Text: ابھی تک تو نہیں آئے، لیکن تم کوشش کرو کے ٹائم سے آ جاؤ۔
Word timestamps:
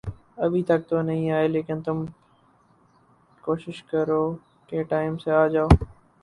ابھی 0.37 0.61
تک 0.63 0.87
تو 0.89 1.01
نہیں 1.01 1.31
آئے، 1.31 1.47
لیکن 1.47 1.81
تم 1.81 1.97
کوشش 3.43 3.83
کرو 3.83 4.23
کے 4.69 4.83
ٹائم 4.83 5.17
سے 5.17 5.31
آ 5.31 5.45
جاؤ۔ 5.47 5.67